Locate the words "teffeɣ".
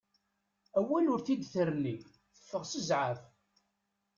2.35-2.63